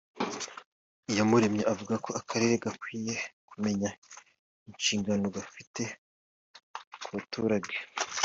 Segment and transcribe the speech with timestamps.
[1.11, 3.15] Iyamuremye avuga ko akarere gakwiye
[3.49, 3.89] kumenya
[4.69, 5.83] inshingano gafite
[7.03, 7.75] ku baturage